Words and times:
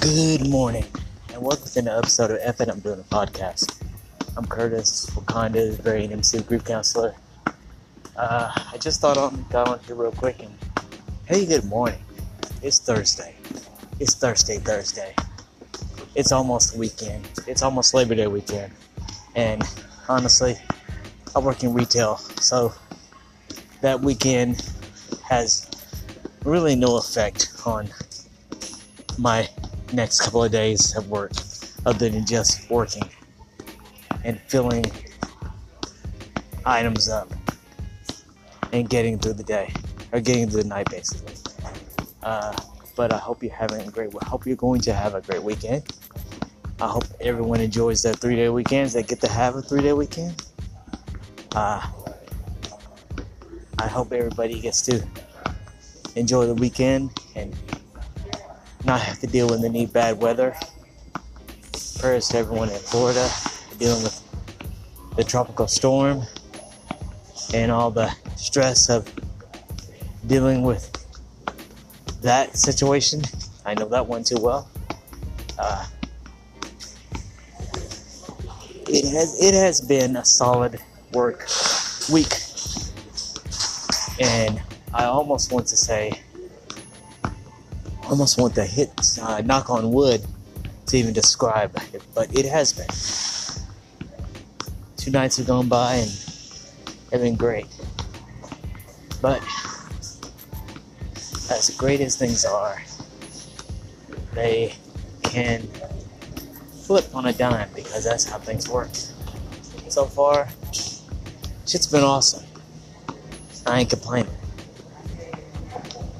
Good 0.00 0.48
morning, 0.48 0.84
and 1.34 1.42
welcome 1.42 1.66
to 1.66 1.78
an 1.80 1.88
episode 1.88 2.30
of 2.30 2.56
FN 2.56 2.70
I'm 2.70 2.78
Doing 2.78 3.00
a 3.00 3.02
Podcast. 3.02 3.82
I'm 4.36 4.46
Curtis 4.46 5.10
Wakanda, 5.10 5.76
very 5.80 6.04
MC 6.04 6.40
Group 6.42 6.64
counselor. 6.64 7.16
Uh, 8.16 8.52
I 8.54 8.76
just 8.78 9.00
thought 9.00 9.18
I'd 9.18 9.50
go 9.50 9.64
on 9.64 9.80
here 9.80 9.96
real 9.96 10.12
quick 10.12 10.40
and 10.40 10.56
hey, 11.26 11.44
good 11.46 11.64
morning. 11.64 11.98
It's 12.62 12.78
Thursday. 12.78 13.34
It's 13.98 14.14
Thursday, 14.14 14.58
Thursday. 14.58 15.16
It's 16.14 16.30
almost 16.30 16.76
weekend. 16.76 17.28
It's 17.48 17.62
almost 17.62 17.92
Labor 17.92 18.14
Day 18.14 18.28
weekend. 18.28 18.72
And 19.34 19.64
honestly, 20.08 20.54
I 21.34 21.40
work 21.40 21.64
in 21.64 21.74
retail, 21.74 22.18
so 22.40 22.72
that 23.80 24.00
weekend 24.00 24.64
has 25.28 25.68
really 26.44 26.76
no 26.76 26.98
effect 26.98 27.48
on 27.66 27.88
my 29.18 29.48
next 29.92 30.20
couple 30.20 30.44
of 30.44 30.52
days 30.52 30.96
of 30.96 31.08
work 31.08 31.32
other 31.86 32.08
than 32.08 32.26
just 32.26 32.70
working 32.70 33.08
and 34.24 34.40
filling 34.42 34.84
items 36.66 37.08
up 37.08 37.30
and 38.72 38.88
getting 38.88 39.18
through 39.18 39.32
the 39.32 39.44
day 39.44 39.72
or 40.12 40.20
getting 40.20 40.48
through 40.48 40.62
the 40.62 40.68
night 40.68 40.88
basically. 40.90 41.34
Uh, 42.22 42.54
but 42.96 43.12
I 43.12 43.18
hope 43.18 43.42
you're 43.42 43.54
having 43.54 43.86
a 43.86 43.90
great. 43.90 44.12
I 44.20 44.26
hope 44.26 44.44
you're 44.44 44.56
going 44.56 44.80
to 44.82 44.92
have 44.92 45.14
a 45.14 45.20
great 45.20 45.42
weekend. 45.42 45.84
I 46.80 46.86
hope 46.86 47.04
everyone 47.20 47.60
enjoys 47.60 48.02
their 48.02 48.14
three-day 48.14 48.48
weekends. 48.50 48.92
They 48.92 49.02
get 49.02 49.20
to 49.22 49.30
have 49.30 49.56
a 49.56 49.62
three-day 49.62 49.92
weekend. 49.92 50.42
Uh, 51.54 51.84
I 53.78 53.86
hope 53.86 54.12
everybody 54.12 54.60
gets 54.60 54.82
to 54.82 55.04
enjoy 56.16 56.46
the 56.46 56.54
weekend 56.54 57.10
and 57.34 57.54
not 58.88 59.00
have 59.02 59.20
to 59.20 59.26
deal 59.26 59.46
with 59.46 59.62
any 59.64 59.84
bad 59.84 60.18
weather. 60.18 60.56
Prayers 61.98 62.28
to 62.28 62.38
everyone 62.38 62.70
in 62.70 62.78
Florida 62.78 63.28
dealing 63.78 64.02
with 64.02 64.22
the 65.14 65.22
tropical 65.22 65.68
storm 65.68 66.22
and 67.52 67.70
all 67.70 67.90
the 67.90 68.10
stress 68.36 68.88
of 68.88 69.06
dealing 70.26 70.62
with 70.62 70.90
that 72.22 72.56
situation. 72.56 73.20
I 73.66 73.74
know 73.74 73.88
that 73.88 74.06
one 74.06 74.24
too 74.24 74.38
well. 74.40 74.70
Uh, 75.58 75.86
it 78.88 79.04
has 79.12 79.38
it 79.38 79.52
has 79.52 79.82
been 79.82 80.16
a 80.16 80.24
solid 80.24 80.80
work 81.12 81.46
week, 82.10 82.32
and 84.18 84.62
I 84.94 85.04
almost 85.04 85.52
want 85.52 85.66
to 85.66 85.76
say 85.76 86.22
almost 88.08 88.40
want 88.40 88.54
to 88.54 88.64
hit 88.64 88.90
uh, 89.20 89.42
knock 89.44 89.70
on 89.70 89.92
wood 89.92 90.24
to 90.86 90.96
even 90.96 91.12
describe 91.12 91.76
it, 91.92 92.02
but 92.14 92.34
it 92.36 92.46
has 92.46 92.72
been. 92.72 92.86
Two 94.96 95.10
nights 95.10 95.36
have 95.36 95.46
gone 95.46 95.68
by 95.68 95.94
and 95.96 96.10
have 97.12 97.20
been 97.20 97.36
great. 97.36 97.66
But 99.20 99.42
as 101.50 101.74
great 101.76 102.00
as 102.00 102.16
things 102.16 102.44
are, 102.44 102.82
they 104.34 104.74
can 105.22 105.68
flip 106.86 107.14
on 107.14 107.26
a 107.26 107.32
dime 107.32 107.68
because 107.74 108.04
that's 108.04 108.24
how 108.24 108.38
things 108.38 108.68
work. 108.68 108.90
So 109.88 110.04
far, 110.04 110.48
shit's 111.66 111.86
been 111.86 112.04
awesome. 112.04 112.44
I 113.66 113.80
ain't 113.80 113.90
complaining. 113.90 114.32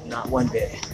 Not 0.04 0.28
one 0.28 0.48
bit. 0.48 0.87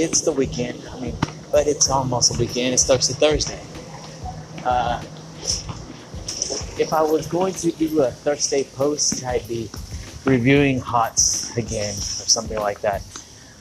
It's 0.00 0.22
the 0.22 0.32
weekend. 0.32 0.82
I 0.90 0.98
mean, 0.98 1.14
but 1.52 1.66
it's 1.66 1.90
almost 1.90 2.34
a 2.34 2.38
weekend. 2.38 2.72
It's 2.72 2.86
Thursday, 2.86 3.12
Thursday. 3.12 3.60
Uh, 4.64 4.98
if 6.80 6.94
I 6.94 7.02
was 7.02 7.26
going 7.26 7.52
to 7.56 7.70
do 7.72 8.00
a 8.00 8.10
Thursday 8.10 8.64
post, 8.64 9.22
I'd 9.26 9.46
be 9.46 9.68
reviewing 10.24 10.80
HOTS 10.80 11.54
again 11.58 11.90
or 11.90 12.28
something 12.32 12.58
like 12.58 12.80
that. 12.80 13.02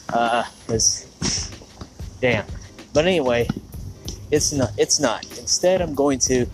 Because, 0.07 1.07
uh, 1.51 2.15
damn. 2.21 2.45
But 2.93 3.05
anyway, 3.05 3.45
it's 4.31 4.53
not. 4.53 4.71
It's 4.77 4.97
not. 4.97 5.25
Instead, 5.37 5.81
I'm 5.81 5.93
going 5.93 6.19
to 6.19 6.45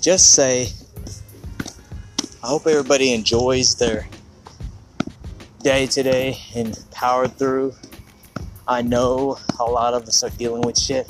just 0.00 0.32
say, 0.34 0.68
I 2.42 2.46
hope 2.46 2.66
everybody 2.66 3.12
enjoys 3.12 3.74
their 3.74 4.08
day 5.62 5.86
today 5.86 6.38
and 6.54 6.82
powered 6.90 7.36
through 7.36 7.74
I 8.70 8.82
know 8.82 9.38
a 9.58 9.64
lot 9.64 9.94
of 9.94 10.06
us 10.06 10.22
are 10.22 10.28
dealing 10.28 10.60
with 10.60 10.78
shit, 10.78 11.08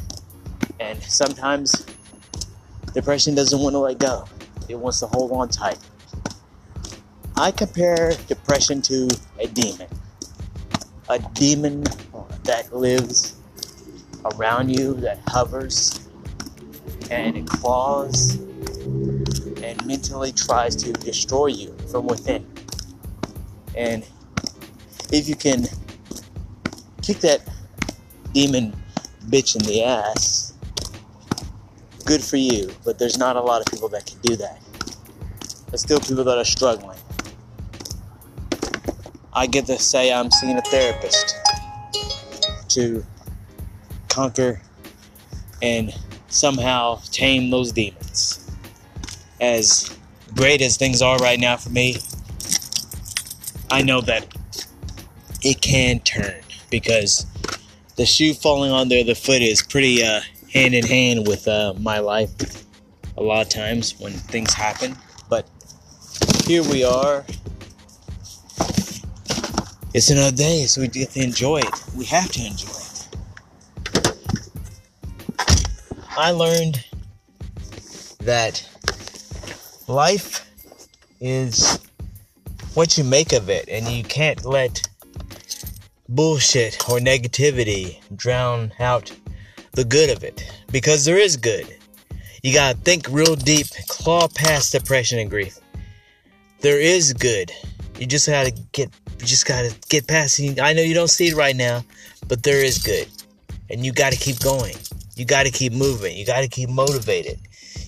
and 0.79 1.03
sometimes 1.03 1.85
depression 2.95 3.35
doesn't 3.35 3.61
want 3.61 3.75
to 3.75 3.81
let 3.81 3.99
go, 3.99 4.27
it 4.69 4.77
wants 4.77 5.01
to 5.01 5.09
hold 5.09 5.33
on 5.33 5.49
tight. 5.49 5.79
I 7.37 7.51
compare 7.51 8.13
depression 8.29 8.81
to 8.83 9.09
a 9.41 9.49
demon. 9.49 9.89
A 11.09 11.19
demon 11.35 11.83
that 12.45 12.73
lives 12.73 13.35
around 14.37 14.69
you, 14.69 14.95
that 14.95 15.19
hovers, 15.27 16.09
and 17.11 17.39
it 17.39 17.47
claws 17.47 18.37
and 18.37 19.85
mentally 19.85 20.31
tries 20.31 20.77
to 20.77 20.93
destroy 20.93 21.47
you 21.47 21.77
from 21.91 22.07
within. 22.07 22.47
And 23.77 24.07
if 25.11 25.29
you 25.29 25.35
can 25.35 25.67
kick 27.09 27.21
that 27.21 27.41
demon 28.35 28.77
bitch 29.31 29.57
in 29.57 29.63
the 29.63 29.83
ass, 29.83 30.53
good 32.05 32.23
for 32.23 32.37
you. 32.37 32.71
But 32.85 32.99
there's 32.99 33.17
not 33.17 33.35
a 33.37 33.41
lot 33.41 33.63
of 33.63 33.67
people 33.73 33.89
that 33.89 34.05
can 34.05 34.19
do 34.21 34.37
that. 34.37 34.61
There's 35.69 35.81
still 35.81 36.01
people 36.01 36.25
that 36.25 36.37
are 36.37 36.45
struggling. 36.45 36.99
I 39.33 39.47
get 39.47 39.65
to 39.67 39.79
say 39.79 40.13
I'm 40.13 40.31
seeing 40.31 40.59
a 40.59 40.61
therapist 40.61 41.35
to 42.71 43.03
conquer 44.11 44.61
and 45.63 45.95
somehow 46.29 47.01
tame 47.11 47.49
those 47.49 47.73
demons. 47.73 48.51
As 49.41 49.97
great 50.37 50.61
as 50.61 50.77
things 50.77 51.01
are 51.01 51.17
right 51.17 51.41
now 51.41 51.57
for 51.57 51.71
me, 51.71 51.97
I 53.71 53.81
know 53.81 54.03
that 54.03 54.27
it 55.43 55.63
can 55.63 56.01
turn 56.01 56.43
because 56.71 57.27
the 57.97 58.07
shoe 58.07 58.35
falling 58.35 58.71
on 58.71 58.89
the 58.89 59.01
other 59.01 59.15
foot 59.15 59.43
is 59.43 59.63
pretty 59.63 60.05
uh, 60.05 60.21
hand 60.53 60.75
in 60.75 60.85
hand 60.85 61.27
with 61.27 61.47
uh, 61.49 61.75
my 61.79 61.99
life 61.99 62.31
a 63.17 63.23
lot 63.23 63.43
of 63.43 63.49
times 63.49 63.99
when 63.99 64.13
things 64.13 64.55
happen. 64.55 64.97
But 65.29 65.49
here 66.45 66.63
we 66.63 66.85
are. 66.85 67.25
It's 69.95 70.11
another 70.11 70.37
day, 70.37 70.67
so 70.67 70.81
we 70.81 70.89
get 70.89 71.11
to 71.11 71.23
enjoy 71.23 71.59
it. 71.59 71.85
We 71.97 72.05
have 72.07 72.31
to 72.33 72.47
enjoy 72.47 72.69
it. 72.69 73.09
I 76.17 76.31
learned 76.31 76.85
that 78.21 78.69
life 79.89 80.47
is 81.21 81.79
what 82.75 82.97
you 82.99 83.05
make 83.05 83.33
of 83.33 83.49
it, 83.49 83.69
and 83.69 83.89
you 83.89 84.05
can't 84.05 84.45
let 84.45 84.88
bullshit 86.09 86.75
or 86.89 86.99
negativity 86.99 87.99
drown 88.17 88.73
out 88.81 89.13
the 89.73 89.85
good 89.85 90.11
of 90.11 90.25
it 90.25 90.51
because 90.73 91.05
there 91.05 91.19
is 91.19 91.37
good. 91.37 91.67
You 92.43 92.55
gotta 92.55 92.79
think 92.79 93.07
real 93.11 93.35
deep, 93.35 93.67
claw 93.89 94.29
past 94.29 94.73
depression 94.73 95.19
and 95.19 95.29
grief. 95.29 95.59
There 96.61 96.81
is 96.81 97.13
good. 97.13 97.53
You 97.99 98.07
just 98.07 98.27
gotta 98.27 98.53
get, 98.73 98.91
you 99.21 99.27
just 99.27 99.47
gotta 99.47 99.75
get 99.89 100.07
past 100.07 100.41
it. 100.41 100.61
I 100.61 100.73
know 100.73 100.83
you 100.83 100.95
don't 100.95 101.09
see 101.09 101.29
it 101.29 101.35
right 101.35 101.57
now, 101.57 101.85
but 102.27 102.43
there 102.43 102.65
is 102.65 102.79
good, 102.79 103.09
and 103.71 103.85
you 103.85 103.93
gotta 103.93 104.17
keep 104.17 104.41
going. 104.41 104.75
You 105.17 105.25
gotta 105.25 105.51
keep 105.51 105.73
moving. 105.73 106.17
You 106.17 106.25
gotta 106.25 106.49
keep 106.49 106.71
motivated. 106.71 107.39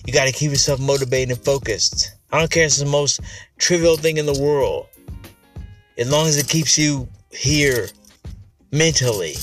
You 0.05 0.13
gotta 0.13 0.31
keep 0.31 0.51
yourself 0.51 0.79
motivated 0.79 1.31
and 1.31 1.45
focused. 1.45 2.11
I 2.31 2.39
don't 2.39 2.51
care 2.51 2.63
if 2.63 2.67
it's 2.67 2.77
the 2.77 2.85
most 2.85 3.21
trivial 3.57 3.97
thing 3.97 4.17
in 4.17 4.25
the 4.25 4.39
world, 4.39 4.87
as 5.97 6.11
long 6.11 6.27
as 6.27 6.37
it 6.37 6.47
keeps 6.47 6.77
you 6.77 7.07
here 7.31 7.87
mentally, 8.71 9.35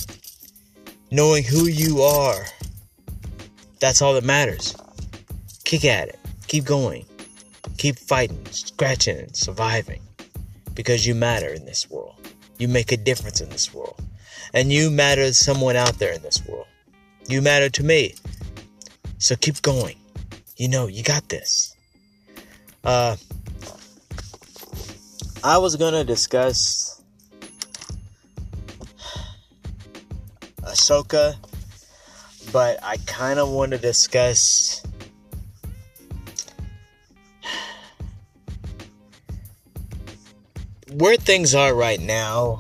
knowing 1.11 1.45
who 1.45 1.67
you 1.67 2.03
are. 2.03 2.45
That's 3.81 4.03
all 4.03 4.15
that 4.15 4.25
matters. 4.25 4.75
Kick 5.65 5.85
at 5.85 6.09
it. 6.09 6.19
Keep 6.47 6.65
going. 6.65 7.05
Keep 7.77 7.99
fighting, 7.99 8.45
scratching, 8.51 9.19
and 9.19 9.37
surviving. 9.37 10.01
Because 10.75 11.07
you 11.07 11.15
matter 11.15 11.49
in 11.49 11.65
this 11.65 11.89
world. 11.91 12.17
You 12.59 12.69
make 12.69 12.91
a 12.91 12.97
difference 12.97 13.41
in 13.41 13.51
this 13.51 13.73
world. 13.73 14.01
And 14.55 14.73
you 14.73 14.91
matter 14.91 15.27
to 15.27 15.35
someone 15.35 15.77
out 15.77 15.99
there 15.99 16.13
in 16.13 16.23
this 16.23 16.45
world. 16.47 16.67
You 17.29 17.43
matter 17.43 17.69
to 17.69 17.85
me. 17.85 18.15
So 19.19 19.37
keep 19.37 19.61
going. 19.63 19.97
You 20.57 20.69
know, 20.69 20.87
you 20.87 21.03
got 21.03 21.29
this. 21.29 21.77
Uh, 22.83 23.17
I 25.45 25.59
was 25.59 25.77
going 25.77 25.93
to 25.93 26.05
discuss 26.05 26.98
Ahsoka, 30.69 31.35
but 32.53 32.79
I 32.82 32.97
kind 33.06 33.38
of 33.38 33.50
want 33.50 33.73
to 33.73 33.79
discuss 33.79 34.82
where 40.93 41.17
things 41.17 41.55
are 41.55 41.75
right 41.75 42.00
now 42.00 42.59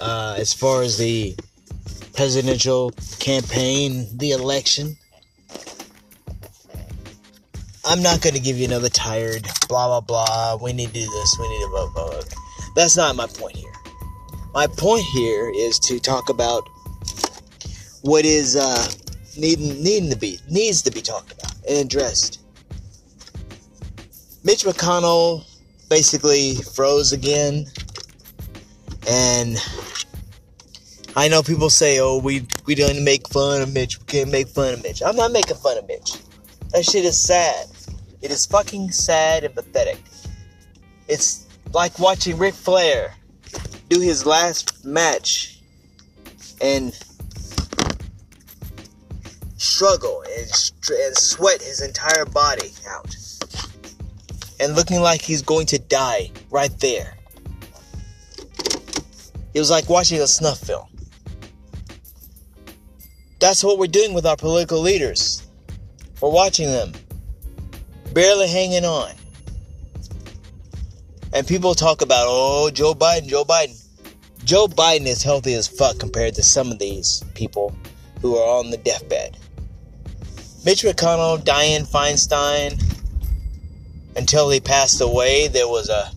uh, 0.00 0.36
as 0.38 0.52
far 0.52 0.82
as 0.82 0.98
the 0.98 1.34
presidential 2.14 2.92
campaign, 3.18 4.06
the 4.16 4.32
election. 4.32 4.96
I'm 7.84 8.02
not 8.02 8.20
going 8.20 8.34
to 8.34 8.40
give 8.40 8.56
you 8.56 8.64
another 8.64 8.88
tired 8.88 9.46
blah 9.68 9.86
blah 9.86 10.00
blah. 10.00 10.58
We 10.60 10.72
need 10.72 10.88
to 10.88 10.92
do 10.94 11.00
this. 11.00 11.36
We 11.38 11.48
need 11.48 11.60
to 11.60 11.68
vote 11.68 11.92
vote. 11.94 12.34
That's 12.74 12.96
not 12.96 13.14
my 13.14 13.26
point 13.26 13.56
here. 13.56 13.72
My 14.52 14.66
point 14.66 15.04
here 15.12 15.52
is 15.54 15.78
to 15.80 16.00
talk 16.00 16.28
about 16.28 16.68
what 18.06 18.24
is 18.24 18.56
uh, 18.56 18.88
needing 19.36 19.82
needing 19.82 20.10
to 20.10 20.16
be 20.16 20.38
needs 20.48 20.80
to 20.82 20.90
be 20.90 21.02
talked 21.02 21.32
about 21.32 21.52
and 21.68 21.84
addressed. 21.84 22.40
Mitch 24.44 24.64
McConnell 24.64 25.44
basically 25.88 26.54
froze 26.74 27.12
again, 27.12 27.66
and 29.08 29.58
I 31.16 31.26
know 31.28 31.42
people 31.42 31.68
say, 31.68 31.98
"Oh, 31.98 32.18
we 32.18 32.46
we 32.64 32.76
don't 32.76 33.02
make 33.02 33.28
fun 33.28 33.60
of 33.60 33.72
Mitch. 33.72 33.98
We 33.98 34.06
can't 34.06 34.30
make 34.30 34.48
fun 34.48 34.74
of 34.74 34.82
Mitch." 34.82 35.02
I'm 35.02 35.16
not 35.16 35.32
making 35.32 35.56
fun 35.56 35.76
of 35.76 35.88
Mitch. 35.88 36.14
That 36.70 36.84
shit 36.84 37.04
is 37.04 37.18
sad. 37.20 37.66
It 38.22 38.30
is 38.30 38.46
fucking 38.46 38.92
sad 38.92 39.42
and 39.44 39.54
pathetic. 39.54 39.98
It's 41.08 41.46
like 41.72 41.98
watching 41.98 42.38
Ric 42.38 42.54
Flair 42.54 43.14
do 43.88 44.00
his 44.00 44.24
last 44.24 44.84
match 44.84 45.60
and 46.60 46.96
struggle 49.66 50.22
and, 50.22 50.50
and 50.90 51.16
sweat 51.16 51.60
his 51.60 51.82
entire 51.82 52.24
body 52.24 52.70
out 52.88 53.14
and 54.60 54.74
looking 54.74 55.00
like 55.00 55.20
he's 55.20 55.42
going 55.42 55.66
to 55.66 55.78
die 55.78 56.30
right 56.50 56.78
there. 56.80 57.14
It 59.54 59.58
was 59.58 59.70
like 59.70 59.88
watching 59.88 60.20
a 60.20 60.26
snuff 60.26 60.58
film. 60.58 60.86
That's 63.38 63.62
what 63.62 63.78
we're 63.78 63.86
doing 63.86 64.14
with 64.14 64.26
our 64.26 64.36
political 64.36 64.80
leaders. 64.80 65.46
We're 66.20 66.30
watching 66.30 66.68
them 66.68 66.92
barely 68.14 68.48
hanging 68.48 68.84
on. 68.84 69.12
And 71.32 71.46
people 71.46 71.74
talk 71.74 72.00
about, 72.00 72.26
oh, 72.28 72.70
Joe 72.72 72.94
Biden, 72.94 73.26
Joe 73.26 73.44
Biden. 73.44 73.82
Joe 74.44 74.68
Biden 74.68 75.06
is 75.06 75.22
healthy 75.22 75.54
as 75.54 75.66
fuck 75.66 75.98
compared 75.98 76.34
to 76.34 76.42
some 76.42 76.70
of 76.70 76.78
these 76.78 77.22
people 77.34 77.76
who 78.22 78.36
are 78.36 78.58
on 78.58 78.70
the 78.70 78.78
deathbed. 78.78 79.36
Mitch 80.66 80.82
McConnell, 80.82 81.38
Dianne 81.38 81.86
Feinstein, 81.86 82.82
until 84.16 84.50
he 84.50 84.58
passed 84.58 85.00
away, 85.00 85.46
there 85.46 85.68
was 85.68 85.88
a 85.88 86.10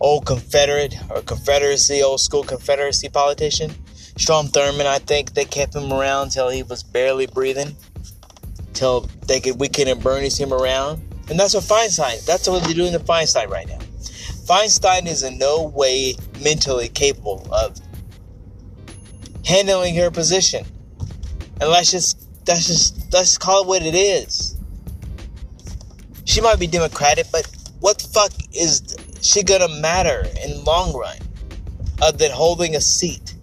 old 0.00 0.26
Confederate 0.26 0.96
or 1.08 1.22
Confederacy, 1.22 2.02
old 2.02 2.20
school 2.20 2.42
Confederacy 2.42 3.08
politician, 3.08 3.72
Strom 3.94 4.48
Thurmond. 4.48 4.86
I 4.86 4.98
think 4.98 5.34
they 5.34 5.44
kept 5.44 5.76
him 5.76 5.92
around 5.92 6.30
till 6.30 6.48
he 6.48 6.64
was 6.64 6.82
barely 6.82 7.28
breathing, 7.28 7.76
till 8.72 9.02
they 9.28 9.38
could 9.38 9.60
Weekend 9.60 9.88
at 9.88 10.00
Bernie's 10.00 10.36
him 10.36 10.52
around, 10.52 11.00
and 11.30 11.38
that's 11.38 11.54
what 11.54 11.62
Feinstein. 11.62 12.24
That's 12.26 12.48
what 12.48 12.64
they're 12.64 12.74
doing 12.74 12.92
to 12.92 12.98
Feinstein 12.98 13.48
right 13.48 13.68
now. 13.68 13.78
Feinstein 14.48 15.06
is 15.06 15.22
in 15.22 15.38
no 15.38 15.62
way 15.62 16.16
mentally 16.42 16.88
capable 16.88 17.46
of 17.54 17.78
handling 19.44 19.94
her 19.94 20.10
position, 20.10 20.66
and 21.60 21.70
let's 21.70 21.92
just 21.92 22.25
that's 22.46 22.66
just 22.66 23.12
let's 23.12 23.36
call 23.36 23.62
it 23.62 23.66
what 23.66 23.82
it 23.82 23.94
is. 23.94 24.56
She 26.24 26.40
might 26.40 26.58
be 26.58 26.66
Democratic, 26.66 27.26
but 27.30 27.46
what 27.80 27.98
the 27.98 28.08
fuck 28.08 28.32
is 28.54 28.96
she 29.20 29.42
gonna 29.42 29.68
matter 29.68 30.24
in 30.44 30.64
long 30.64 30.96
run 30.96 31.18
other 32.00 32.16
than 32.16 32.30
holding 32.30 32.74
a 32.76 32.80
seat? 32.80 33.34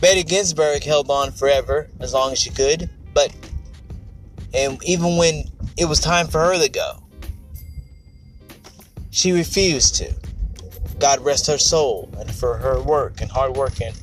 Betty 0.00 0.22
Ginsburg 0.22 0.82
held 0.82 1.10
on 1.10 1.30
forever, 1.30 1.90
as 2.00 2.14
long 2.14 2.32
as 2.32 2.38
she 2.40 2.50
could, 2.50 2.88
but 3.12 3.34
and 4.54 4.82
even 4.84 5.16
when 5.16 5.44
it 5.76 5.84
was 5.84 6.00
time 6.00 6.26
for 6.26 6.40
her 6.40 6.58
to 6.58 6.68
go, 6.68 7.02
she 9.10 9.32
refused 9.32 9.96
to. 9.96 10.12
God 10.98 11.20
rest 11.20 11.46
her 11.46 11.58
soul 11.58 12.12
and 12.18 12.30
for 12.30 12.56
her 12.56 12.80
work 12.82 13.20
and 13.20 13.30
hard 13.30 13.56
work 13.56 13.80
and 13.80 13.94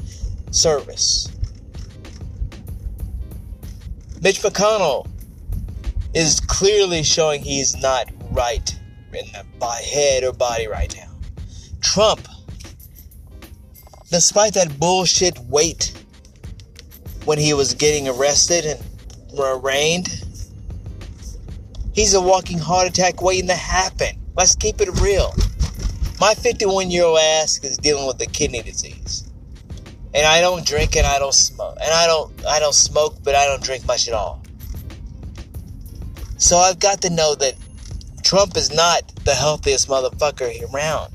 service. 0.51 1.29
Mitch 4.21 4.41
McConnell 4.41 5.07
is 6.13 6.39
clearly 6.39 7.03
showing 7.03 7.43
he's 7.43 7.75
not 7.81 8.09
right 8.31 8.79
in 9.13 9.25
the 9.59 9.65
head 9.67 10.23
or 10.23 10.33
body 10.33 10.67
right 10.67 10.95
now. 10.97 11.11
Trump, 11.81 12.27
despite 14.09 14.55
that 14.55 14.79
bullshit 14.79 15.37
weight 15.47 15.93
when 17.25 17.37
he 17.37 17.53
was 17.53 17.73
getting 17.75 18.07
arrested 18.07 18.65
and 18.65 18.81
arraigned, 19.39 20.07
he's 21.93 22.15
a 22.15 22.21
walking 22.21 22.57
heart 22.57 22.87
attack 22.87 23.21
waiting 23.21 23.47
to 23.47 23.55
happen. 23.55 24.17
Let's 24.35 24.55
keep 24.55 24.81
it 24.81 24.89
real. 24.99 25.33
My 26.19 26.33
51 26.33 26.89
year 26.89 27.03
old 27.03 27.19
ass 27.19 27.63
is 27.63 27.77
dealing 27.77 28.07
with 28.07 28.19
a 28.21 28.25
kidney 28.25 28.63
disease. 28.63 29.26
And 30.13 30.25
I 30.25 30.41
don't 30.41 30.65
drink 30.65 30.95
and 30.95 31.05
I 31.05 31.19
don't 31.19 31.33
smoke. 31.33 31.77
And 31.81 31.91
I 31.91 32.07
don't 32.07 32.45
I 32.45 32.59
don't 32.59 32.73
smoke, 32.73 33.15
but 33.23 33.35
I 33.35 33.45
don't 33.45 33.63
drink 33.63 33.85
much 33.85 34.07
at 34.07 34.13
all. 34.13 34.41
So 36.37 36.57
I've 36.57 36.79
got 36.79 37.01
to 37.01 37.09
know 37.09 37.35
that 37.35 37.55
Trump 38.23 38.57
is 38.57 38.73
not 38.73 39.07
the 39.25 39.33
healthiest 39.33 39.87
motherfucker 39.87 40.73
around. 40.73 41.13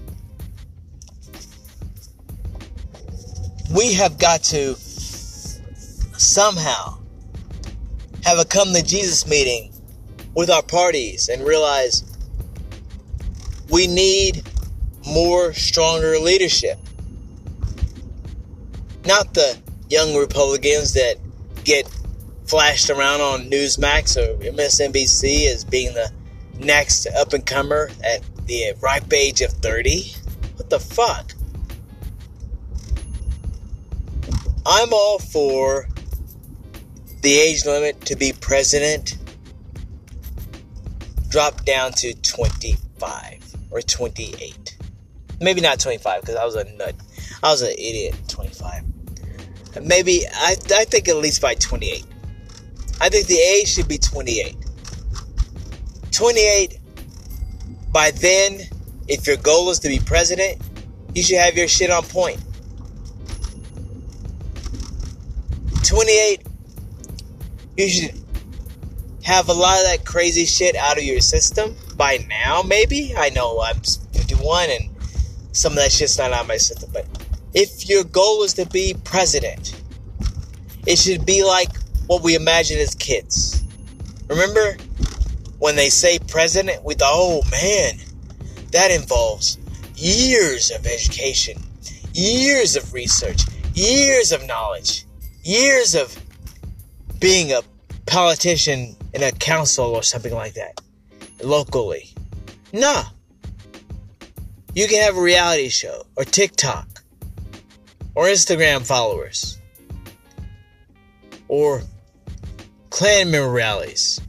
We 3.75 3.95
have 3.95 4.19
got 4.19 4.43
to 4.45 4.75
somehow 4.75 6.99
have 8.25 8.39
a 8.39 8.45
come 8.45 8.73
to 8.75 8.83
Jesus 8.83 9.27
meeting 9.27 9.73
with 10.35 10.51
our 10.51 10.63
parties 10.63 11.29
and 11.29 11.45
realize 11.45 12.05
we 13.71 13.87
need 13.87 14.43
more 15.07 15.53
stronger 15.53 16.19
leadership. 16.19 16.79
Not 19.05 19.35
the 19.35 19.59
young 19.89 20.15
Republicans 20.17 20.95
that 20.95 21.17
get 21.65 21.89
flashed 22.47 22.91
around 22.91 23.21
on 23.21 23.51
Newsmax 23.51 24.17
or 24.17 24.37
MSNBC 24.43 25.47
as 25.47 25.65
being 25.65 25.93
the 25.95 26.11
next 26.59 27.07
up 27.07 27.33
and 27.33 27.45
comer 27.45 27.91
at 28.05 28.23
the 28.47 28.75
ripe 28.81 29.13
age 29.13 29.41
of 29.41 29.51
30. 29.53 30.13
What 30.57 30.71
the 30.71 30.81
fuck? 30.81 31.33
I'm 34.65 34.93
all 34.93 35.19
for 35.19 35.89
the 37.23 37.39
age 37.39 37.65
limit 37.65 38.01
to 38.03 38.17
be 38.17 38.33
president 38.33 39.17
drop 41.29 41.65
down 41.65 41.93
to 41.93 42.13
25 42.15 43.57
or 43.71 43.81
28. 43.81 44.77
Maybe 45.41 45.61
not 45.61 45.81
25 45.81 46.21
because 46.21 46.37
I 46.37 46.45
was 46.45 46.55
a 46.55 46.65
nut. 46.77 46.95
I 47.43 47.51
was 47.51 47.63
an 47.63 47.73
idiot 47.73 48.15
25. 48.29 48.85
Maybe 49.81 50.27
I, 50.27 50.57
I 50.75 50.85
think 50.85 51.09
at 51.09 51.17
least 51.17 51.41
by 51.41 51.55
28. 51.55 52.05
I 53.01 53.09
think 53.09 53.27
the 53.27 53.39
age 53.39 53.69
should 53.69 53.89
be 53.89 53.99
28. 53.99 54.57
28, 56.11 56.79
by 57.91 58.11
then, 58.11 58.61
if 59.09 59.27
your 59.27 59.37
goal 59.37 59.71
is 59.71 59.79
to 59.81 59.89
be 59.89 59.99
president, 59.99 60.61
you 61.15 61.23
should 61.23 61.39
have 61.39 61.57
your 61.57 61.69
shit 61.69 61.91
on 61.91 62.03
point. 62.05 62.41
28, 65.85 66.47
you 67.77 67.89
should 67.89 68.23
have 69.23 69.49
a 69.49 69.53
lot 69.53 69.79
of 69.79 69.85
that 69.87 70.05
crazy 70.05 70.45
shit 70.45 70.77
out 70.77 70.99
of 70.99 71.05
your 71.05 71.21
system 71.21 71.75
by 71.97 72.25
now, 72.29 72.63
maybe. 72.63 73.15
I 73.17 73.31
know 73.31 73.61
I'm 73.61 73.77
51 74.13 74.71
and 74.71 74.91
some 75.53 75.73
of 75.73 75.79
that 75.79 75.93
shit's 75.93 76.19
not 76.19 76.33
out 76.33 76.43
of 76.43 76.49
my 76.49 76.57
system, 76.57 76.91
but 76.93 77.07
if 77.55 77.89
your 77.89 78.05
goal 78.05 78.43
is 78.43 78.55
to 78.55 78.67
be 78.67 78.95
president, 79.05 79.81
it 80.87 80.99
should 80.99 81.27
be 81.27 81.45
like 81.45 81.71
what 82.07 82.23
we 82.23 82.35
imagine 82.35 82.79
as 82.79 82.95
kids. 82.95 83.63
Remember 84.29 84.77
when 85.59 85.77
they 85.77 85.89
say 85.89 86.19
president, 86.19 86.85
we 86.85 86.95
thought, 86.95 87.13
oh 87.13 87.43
man, 87.51 87.95
that 88.73 88.91
involves 88.91 89.59
years 89.95 90.71
of 90.71 90.87
education, 90.87 91.63
years 92.15 92.75
of 92.77 92.93
research, 92.93 93.43
years 93.75 94.33
of 94.33 94.47
knowledge, 94.47 95.05
years 95.45 95.95
of 95.95 96.17
being 97.21 97.53
a 97.53 97.61
politician 98.07 98.97
in 99.15 99.23
a 99.23 99.33
council 99.33 99.87
or 99.87 100.03
something 100.03 100.35
like 100.35 100.55
that 100.55 100.81
locally. 101.43 102.11
Nah. 102.73 103.05
You 104.75 104.89
can 104.89 105.03
have 105.03 105.19
a 105.19 105.21
reality 105.23 105.69
show 105.69 106.07
or 106.17 106.25
TikTok 106.25 106.92
or 108.15 108.27
Instagram 108.27 108.87
followers 108.87 109.59
or 111.49 111.83
Klan 112.91 113.31
member 113.31 113.51
rallies 113.51 114.21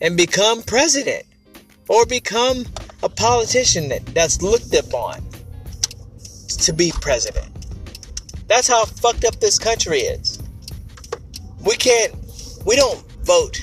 and 0.00 0.16
become 0.16 0.62
president 0.62 1.24
or 1.88 2.06
become 2.06 2.64
a 3.02 3.08
politician 3.08 3.88
that, 3.88 4.04
that's 4.06 4.42
looked 4.42 4.74
upon 4.74 5.22
to 6.48 6.72
be 6.72 6.92
president. 7.00 7.48
That's 8.46 8.68
how 8.68 8.84
fucked 8.84 9.24
up 9.24 9.40
this 9.40 9.58
country 9.58 10.00
is. 10.00 10.38
We 11.64 11.76
can't, 11.76 12.14
we 12.64 12.76
don't 12.76 13.04
vote 13.22 13.60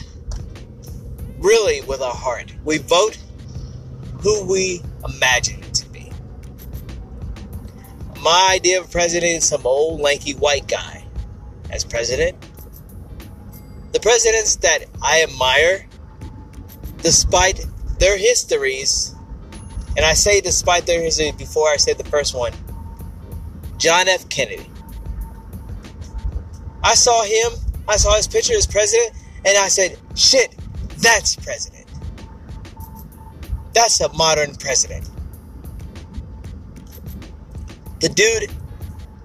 really 1.38 1.82
with 1.82 2.02
our 2.02 2.14
heart. 2.14 2.54
We 2.64 2.78
vote 2.78 3.18
who 4.22 4.46
we 4.46 4.82
imagine. 5.04 5.65
My 8.26 8.50
idea 8.54 8.82
of 8.82 8.90
president 8.90 9.34
is 9.34 9.46
some 9.46 9.68
old 9.68 10.02
lanky 10.02 10.34
white 10.34 10.68
guy 10.68 11.06
as 11.70 11.86
president. 11.86 12.36
The 13.92 14.00
presidents 14.00 14.56
that 14.58 14.86
I 15.00 15.22
admire, 15.22 15.88
despite 17.04 17.64
their 18.00 18.18
histories, 18.18 19.14
and 19.96 20.04
I 20.04 20.14
say 20.14 20.42
despite 20.42 20.88
their 20.88 21.04
history 21.04 21.34
before 21.34 21.70
I 21.70 21.78
say 21.78 21.94
the 21.94 22.04
first 22.04 22.34
one, 22.34 22.52
John 23.78 24.08
F. 24.08 24.28
Kennedy. 24.30 24.72
I 26.84 26.96
saw 26.96 27.24
him, 27.26 27.52
I 27.88 27.98
saw 27.98 28.16
his 28.16 28.28
picture 28.28 28.56
as 28.56 28.66
president, 28.66 29.12
and 29.46 29.56
I 29.56 29.68
said, 29.68 30.00
shit, 30.16 30.56
that's 30.98 31.36
president. 31.36 31.86
That's 33.76 34.02
a 34.02 34.12
modern 34.14 34.56
president. 34.56 35.08
The 38.06 38.14
dude 38.14 38.52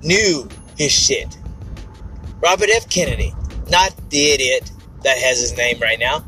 knew 0.02 0.48
his 0.78 0.90
shit. 0.90 1.36
Robert 2.42 2.70
F. 2.70 2.88
Kennedy, 2.88 3.34
not 3.68 3.94
the 4.08 4.30
idiot 4.30 4.72
that 5.04 5.18
has 5.18 5.38
his 5.38 5.54
name 5.54 5.78
right 5.80 5.98
now. 5.98 6.24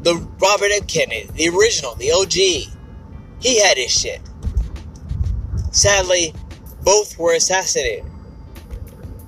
The 0.00 0.14
Robert 0.40 0.70
F. 0.72 0.86
Kennedy, 0.86 1.28
the 1.34 1.54
original, 1.54 1.94
the 1.96 2.10
OG. 2.10 2.32
He 3.42 3.60
had 3.62 3.76
his 3.76 3.92
shit. 3.92 4.22
Sadly, 5.70 6.32
both 6.84 7.18
were 7.18 7.34
assassinated 7.34 8.02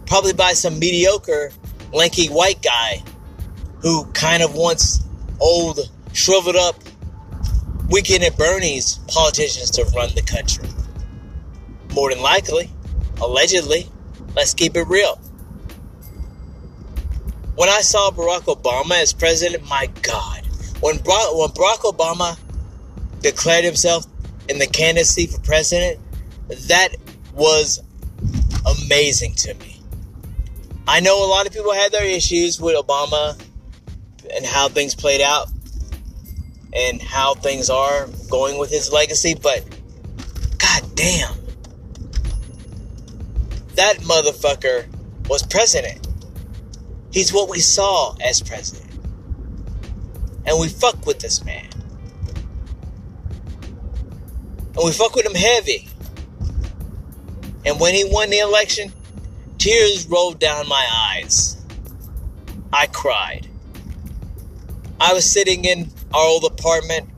probably 0.06 0.32
by 0.32 0.54
some 0.54 0.78
mediocre, 0.78 1.52
lanky 1.92 2.28
white 2.28 2.62
guy 2.62 3.02
who 3.82 4.06
kind 4.12 4.42
of 4.42 4.54
wants 4.54 5.04
old, 5.40 5.78
shriveled 6.14 6.56
up, 6.56 6.76
weekend 7.90 8.24
at 8.24 8.38
Bernie's 8.38 8.98
politicians 9.08 9.70
to 9.72 9.84
run 9.94 10.08
the 10.14 10.22
country. 10.22 10.70
More 11.92 12.10
than 12.10 12.22
likely, 12.22 12.70
allegedly, 13.20 13.88
let's 14.34 14.54
keep 14.54 14.76
it 14.76 14.86
real. 14.88 15.16
When 17.56 17.68
I 17.68 17.80
saw 17.80 18.10
Barack 18.10 18.44
Obama 18.44 19.00
as 19.02 19.12
president, 19.12 19.68
my 19.68 19.86
God, 20.02 20.46
when 20.80 20.96
Barack, 20.96 21.38
when 21.38 21.50
Barack 21.50 21.92
Obama 21.92 22.38
declared 23.20 23.64
himself 23.64 24.06
in 24.48 24.58
the 24.58 24.66
candidacy 24.66 25.26
for 25.26 25.40
president, 25.40 26.00
that 26.48 26.88
was 27.34 27.82
amazing 28.84 29.34
to 29.34 29.54
me. 29.54 29.80
I 30.86 31.00
know 31.00 31.24
a 31.24 31.28
lot 31.28 31.46
of 31.46 31.52
people 31.52 31.72
had 31.72 31.92
their 31.92 32.04
issues 32.04 32.60
with 32.60 32.74
Obama 32.74 33.40
and 34.34 34.44
how 34.44 34.68
things 34.68 34.94
played 34.94 35.20
out 35.20 35.48
and 36.72 37.00
how 37.00 37.34
things 37.34 37.70
are 37.70 38.08
going 38.28 38.58
with 38.58 38.70
his 38.70 38.92
legacy, 38.92 39.34
but 39.34 39.64
god 40.58 40.82
damn. 40.94 41.39
That 43.80 43.96
motherfucker 44.00 44.84
was 45.26 45.42
president. 45.42 46.06
He's 47.14 47.32
what 47.32 47.48
we 47.48 47.60
saw 47.60 48.14
as 48.22 48.42
president. 48.42 48.92
And 50.44 50.60
we 50.60 50.68
fuck 50.68 51.06
with 51.06 51.18
this 51.18 51.42
man. 51.46 51.66
And 54.74 54.84
we 54.84 54.92
fuck 54.92 55.14
with 55.14 55.24
him 55.24 55.34
heavy. 55.34 55.88
And 57.64 57.80
when 57.80 57.94
he 57.94 58.04
won 58.04 58.28
the 58.28 58.40
election, 58.40 58.92
Tears 59.56 60.06
rolled 60.08 60.38
down 60.38 60.68
my 60.68 60.86
eyes. 60.92 61.56
I 62.74 62.84
cried. 62.84 63.48
I 65.00 65.14
was 65.14 65.24
sitting 65.24 65.64
in 65.64 65.90
our 66.12 66.20
old 66.20 66.44
apartment 66.44 67.08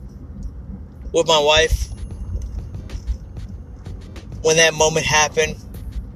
with 1.11 1.27
my 1.27 1.39
wife 1.39 1.89
when 4.43 4.55
that 4.55 4.73
moment 4.73 5.05
happened 5.05 5.57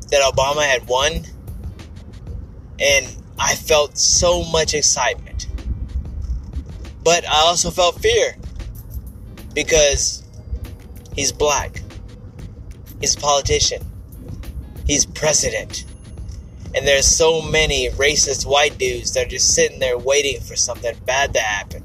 that 0.09 0.21
Obama 0.21 0.63
had 0.63 0.87
won. 0.87 1.25
And 2.79 3.15
I 3.39 3.55
felt 3.55 3.97
so 3.97 4.43
much 4.43 4.73
excitement. 4.73 5.47
But 7.03 7.27
I 7.27 7.41
also 7.41 7.71
felt 7.71 7.99
fear 8.01 8.35
because 9.53 10.23
he's 11.15 11.31
black, 11.31 11.81
he's 12.99 13.15
a 13.15 13.19
politician, 13.19 13.81
he's 14.85 15.05
president. 15.05 15.85
And 16.75 16.85
there's 16.85 17.07
so 17.07 17.41
many 17.41 17.89
racist 17.91 18.45
white 18.45 18.77
dudes 18.77 19.13
that 19.13 19.25
are 19.25 19.29
just 19.29 19.55
sitting 19.55 19.79
there 19.79 19.97
waiting 19.97 20.41
for 20.41 20.55
something 20.55 20.95
bad 21.05 21.33
to 21.33 21.39
happen. 21.39 21.81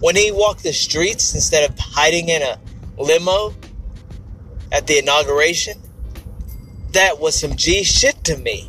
When 0.00 0.16
he 0.16 0.32
walked 0.32 0.64
the 0.64 0.72
streets 0.72 1.34
instead 1.34 1.70
of 1.70 1.78
hiding 1.78 2.28
in 2.28 2.42
a 2.42 2.58
limo 2.98 3.54
at 4.72 4.88
the 4.88 4.98
inauguration, 4.98 5.80
that 6.92 7.18
was 7.18 7.38
some 7.38 7.56
G 7.56 7.82
shit 7.84 8.22
to 8.24 8.36
me. 8.36 8.66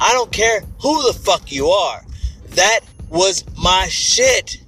I 0.00 0.12
don't 0.12 0.32
care 0.32 0.60
who 0.80 1.06
the 1.06 1.18
fuck 1.18 1.50
you 1.50 1.68
are. 1.68 2.04
That 2.50 2.80
was 3.08 3.44
my 3.56 3.86
shit. 3.88 4.62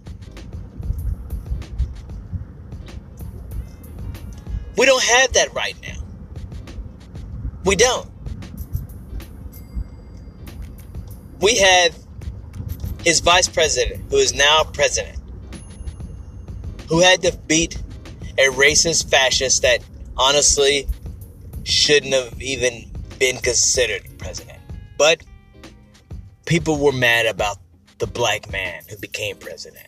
We 4.76 4.86
don't 4.86 5.02
have 5.02 5.32
that 5.34 5.52
right 5.54 5.76
now. 5.82 5.96
We 7.64 7.76
don't. 7.76 8.08
we 11.40 11.56
have 11.58 11.96
his 13.04 13.20
vice 13.20 13.48
president, 13.48 14.02
who 14.10 14.16
is 14.16 14.34
now 14.34 14.64
president, 14.64 15.18
who 16.88 17.00
had 17.00 17.22
to 17.22 17.36
beat 17.46 17.80
a 18.38 18.48
racist 18.50 19.10
fascist 19.10 19.62
that 19.62 19.82
honestly 20.16 20.86
shouldn't 21.68 22.14
have 22.14 22.40
even 22.40 22.90
been 23.18 23.36
considered 23.38 24.02
president. 24.18 24.58
But 24.96 25.22
people 26.46 26.78
were 26.78 26.92
mad 26.92 27.26
about 27.26 27.58
the 27.98 28.06
black 28.06 28.50
man 28.50 28.82
who 28.88 28.96
became 28.96 29.36
president. 29.36 29.86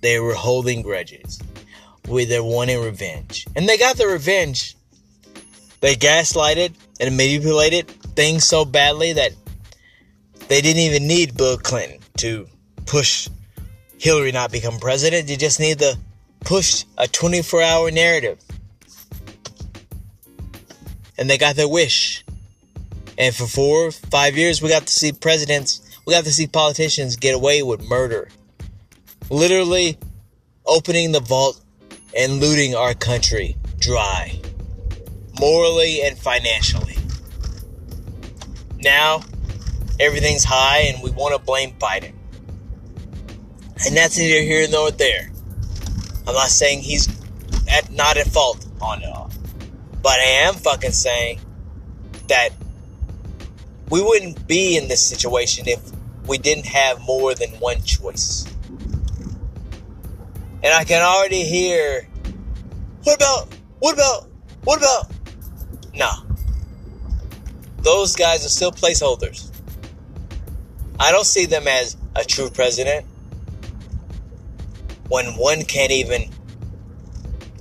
They 0.00 0.18
were 0.20 0.34
holding 0.34 0.82
grudges. 0.82 1.40
With 2.08 2.30
their 2.30 2.42
wanting 2.42 2.82
revenge. 2.82 3.46
And 3.54 3.68
they 3.68 3.76
got 3.76 3.98
the 3.98 4.06
revenge. 4.06 4.74
They 5.80 5.94
gaslighted 5.94 6.72
and 6.98 7.16
manipulated 7.18 7.86
things 8.16 8.44
so 8.44 8.64
badly 8.64 9.12
that 9.12 9.32
they 10.48 10.62
didn't 10.62 10.80
even 10.80 11.06
need 11.06 11.36
Bill 11.36 11.58
Clinton 11.58 11.98
to 12.16 12.48
push 12.86 13.28
Hillary 13.98 14.32
not 14.32 14.50
become 14.50 14.78
president. 14.78 15.26
They 15.26 15.36
just 15.36 15.60
need 15.60 15.80
to 15.80 15.98
push 16.40 16.84
a 16.96 17.06
24 17.06 17.62
hour 17.62 17.90
narrative. 17.90 18.38
And 21.18 21.28
they 21.28 21.38
got 21.38 21.56
their 21.56 21.68
wish. 21.68 22.24
And 23.18 23.34
for 23.34 23.46
four, 23.46 23.90
five 23.90 24.36
years, 24.36 24.62
we 24.62 24.68
got 24.68 24.86
to 24.86 24.92
see 24.92 25.12
presidents, 25.12 25.80
we 26.06 26.14
got 26.14 26.24
to 26.24 26.32
see 26.32 26.46
politicians 26.46 27.16
get 27.16 27.34
away 27.34 27.62
with 27.62 27.82
murder. 27.88 28.28
Literally 29.28 29.98
opening 30.64 31.12
the 31.12 31.20
vault 31.20 31.60
and 32.16 32.40
looting 32.40 32.74
our 32.74 32.94
country 32.94 33.56
dry, 33.78 34.40
morally 35.40 36.02
and 36.02 36.18
financially. 36.18 36.96
Now, 38.80 39.22
everything's 39.98 40.44
high 40.44 40.92
and 40.92 41.02
we 41.02 41.10
want 41.10 41.34
to 41.34 41.40
blame 41.40 41.72
Biden. 41.72 42.12
And 43.86 43.96
that's 43.96 44.18
neither 44.18 44.42
here 44.42 44.66
nor 44.70 44.90
there. 44.90 45.30
I'm 46.26 46.34
not 46.34 46.48
saying 46.48 46.80
he's 46.80 47.08
at, 47.70 47.90
not 47.92 48.16
at 48.16 48.26
fault 48.26 48.66
on 48.80 49.02
it 49.02 49.08
all. 49.08 49.27
But 50.08 50.20
I 50.20 50.46
am 50.46 50.54
fucking 50.54 50.92
saying 50.92 51.38
that 52.28 52.48
we 53.90 54.00
wouldn't 54.00 54.48
be 54.48 54.78
in 54.78 54.88
this 54.88 55.04
situation 55.04 55.68
if 55.68 55.82
we 56.26 56.38
didn't 56.38 56.64
have 56.64 56.98
more 57.02 57.34
than 57.34 57.50
one 57.60 57.82
choice. 57.82 58.46
And 60.62 60.72
I 60.72 60.84
can 60.84 61.02
already 61.02 61.44
hear, 61.44 62.08
what 63.02 63.16
about, 63.16 63.48
what 63.80 63.92
about, 63.92 64.30
what 64.64 64.78
about? 64.78 65.12
No. 65.92 66.10
Those 67.82 68.16
guys 68.16 68.46
are 68.46 68.48
still 68.48 68.72
placeholders. 68.72 69.52
I 70.98 71.12
don't 71.12 71.26
see 71.26 71.44
them 71.44 71.68
as 71.68 71.98
a 72.16 72.24
true 72.24 72.48
president 72.48 73.04
when 75.10 75.36
one 75.36 75.64
can't 75.64 75.92
even 75.92 76.30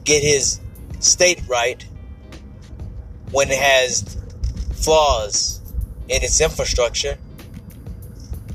get 0.05 0.23
his 0.23 0.61
state 1.01 1.41
right, 1.49 1.85
when 3.31 3.49
it 3.49 3.59
has 3.59 4.17
flaws 4.75 5.61
in 6.09 6.23
its 6.23 6.39
infrastructure, 6.39 7.17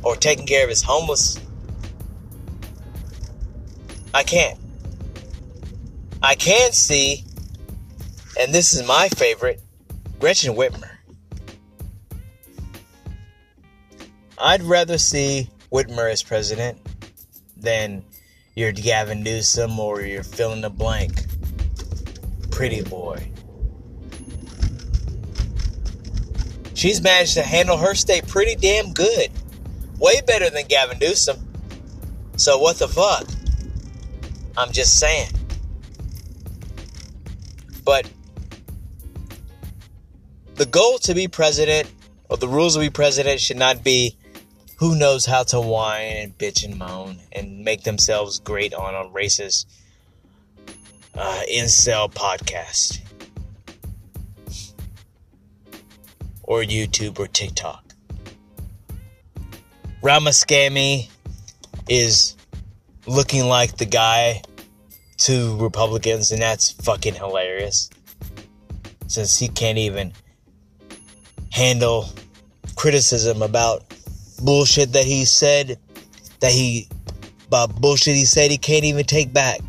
or 0.02 0.17
taking 0.17 0.47
care 0.47 0.64
of 0.64 0.71
its 0.71 0.83
homeless. 0.83 1.38
I 4.14 4.23
can't. 4.23 4.59
I 6.23 6.35
can 6.35 6.73
see, 6.73 7.25
and 8.38 8.55
this 8.55 8.73
is 8.73 8.87
my 8.87 9.09
favorite, 9.09 9.61
Gretchen 10.19 10.55
Whitmer. 10.55 10.91
I'd 14.38 14.62
rather 14.62 14.99
see 14.99 15.50
Whitmer 15.71 16.11
as 16.11 16.23
president 16.23 16.79
than 17.57 18.05
your 18.55 18.73
Gavin 18.73 19.23
Newsom 19.23 19.79
or 19.79 20.02
your 20.02 20.23
fill 20.23 20.52
in 20.52 20.61
the 20.61 20.71
blank 20.71 21.26
pretty 22.50 22.83
boy. 22.83 23.32
She's 26.83 27.01
managed 27.01 27.35
to 27.35 27.45
handle 27.45 27.77
her 27.77 27.95
state 27.95 28.27
pretty 28.27 28.57
damn 28.57 28.93
good. 28.93 29.31
Way 30.01 30.21
better 30.27 30.51
than 30.51 30.67
Gavin 30.67 30.99
Newsom. 30.99 31.37
So 32.35 32.59
what 32.59 32.81
the 32.81 32.89
fuck? 32.89 33.25
I'm 34.57 34.73
just 34.73 34.99
saying. 34.99 35.31
But 37.85 38.11
the 40.57 40.67
goal 40.67 40.99
to 41.03 41.15
be 41.15 41.29
president, 41.29 41.89
or 42.29 42.37
the 42.37 42.49
rules 42.49 42.75
to 42.75 42.81
be 42.81 42.91
president, 42.91 43.41
should 43.41 43.59
not 43.59 43.85
be 43.85 44.17
who 44.79 44.97
knows 44.99 45.25
how 45.25 45.45
to 45.45 45.61
whine 45.61 46.17
and 46.17 46.37
bitch 46.37 46.65
and 46.65 46.77
moan 46.81 47.21
and 47.31 47.65
make 47.65 47.85
themselves 47.85 48.41
great 48.41 48.75
on 48.75 48.93
a 48.97 49.09
racist 49.09 49.67
uh, 51.15 51.43
incel 51.49 52.12
podcast 52.12 52.99
or 56.52 56.62
YouTube 56.62 57.18
or 57.18 57.26
TikTok. 57.26 57.82
Ramaswamy 60.02 61.09
is 61.88 62.37
looking 63.06 63.47
like 63.47 63.78
the 63.78 63.87
guy 63.87 64.42
to 65.16 65.56
Republicans, 65.56 66.30
and 66.30 66.42
that's 66.42 66.73
fucking 66.73 67.14
hilarious. 67.14 67.88
Since 69.06 69.38
he 69.38 69.49
can't 69.49 69.78
even 69.78 70.12
handle 71.50 72.11
criticism 72.76 73.40
about 73.40 73.85
bullshit 74.42 74.92
that 74.92 75.04
he 75.04 75.25
said, 75.25 75.78
that 76.40 76.52
he, 76.52 76.87
about 77.47 77.80
bullshit 77.80 78.14
he 78.14 78.26
said 78.26 78.50
he 78.50 78.59
can't 78.59 78.85
even 78.85 79.06
take 79.06 79.32
back. 79.32 79.61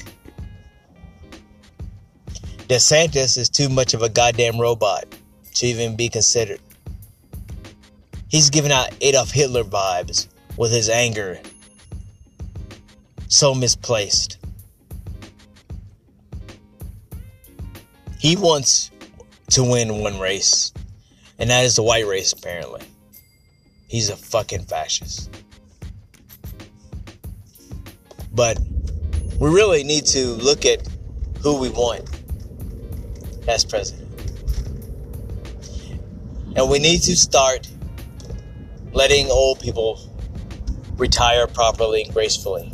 DeSantis 2.67 3.37
is 3.37 3.47
too 3.47 3.69
much 3.69 3.93
of 3.93 4.01
a 4.01 4.09
goddamn 4.09 4.59
robot 4.59 5.05
to 5.53 5.65
even 5.65 5.95
be 5.95 6.09
considered. 6.09 6.59
He's 8.33 8.49
giving 8.49 8.71
out 8.71 8.89
Adolf 8.99 9.29
Hitler 9.29 9.63
vibes 9.63 10.27
with 10.57 10.71
his 10.71 10.89
anger. 10.89 11.39
So 13.27 13.53
misplaced. 13.53 14.39
He 18.17 18.35
wants 18.35 18.89
to 19.51 19.63
win 19.63 19.99
one 19.99 20.19
race, 20.19 20.73
and 21.37 21.51
that 21.51 21.63
is 21.63 21.75
the 21.75 21.83
white 21.83 22.07
race, 22.07 22.33
apparently. 22.33 22.81
He's 23.87 24.09
a 24.09 24.15
fucking 24.15 24.65
fascist. 24.65 25.29
But 28.33 28.57
we 29.39 29.51
really 29.51 29.83
need 29.83 30.07
to 30.07 30.25
look 30.25 30.65
at 30.65 30.87
who 31.43 31.59
we 31.59 31.69
want 31.69 32.09
as 33.47 33.63
president. 33.63 34.09
And 36.55 36.67
we 36.67 36.79
need 36.79 37.03
to 37.03 37.15
start 37.15 37.67
letting 38.93 39.29
old 39.29 39.59
people 39.59 39.99
retire 40.95 41.47
properly 41.47 42.03
and 42.03 42.13
gracefully 42.13 42.71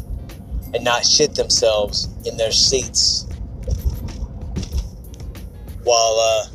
and 0.73 0.83
not 0.83 1.05
shit 1.05 1.35
themselves 1.35 2.09
in 2.25 2.37
their 2.37 2.51
seats 2.51 3.25
while 5.83 6.17
uh, 6.19 6.45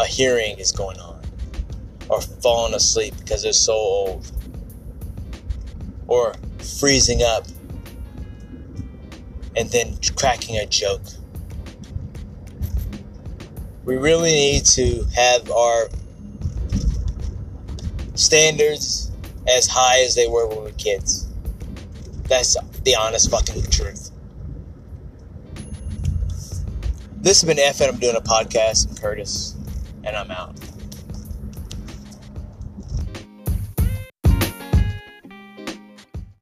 a 0.00 0.06
hearing 0.06 0.58
is 0.58 0.72
going 0.72 0.98
on 0.98 1.22
or 2.08 2.20
falling 2.20 2.74
asleep 2.74 3.14
because 3.18 3.42
they're 3.42 3.52
so 3.52 3.72
old 3.72 4.30
or 6.06 6.34
freezing 6.58 7.22
up 7.22 7.46
and 9.56 9.70
then 9.70 9.96
cracking 10.16 10.56
a 10.56 10.66
joke. 10.66 11.02
We 13.84 13.96
really 13.96 14.32
need 14.32 14.64
to 14.66 15.04
have 15.14 15.50
our 15.50 15.88
standards 18.18 19.10
as 19.46 19.66
high 19.66 20.00
as 20.00 20.14
they 20.14 20.26
were 20.26 20.46
when 20.46 20.58
we 20.58 20.64
were 20.64 20.70
kids. 20.72 21.26
That's 22.24 22.56
the 22.82 22.94
honest 22.96 23.30
fucking 23.30 23.62
truth. 23.70 24.10
This 27.20 27.40
has 27.40 27.44
been 27.44 27.58
F, 27.58 27.80
and 27.80 27.90
I'm 27.90 27.98
doing 27.98 28.16
a 28.16 28.20
podcast. 28.20 28.90
I'm 28.90 28.96
Curtis, 28.96 29.56
and 30.04 30.16
I'm 30.16 30.30
out. 30.30 30.54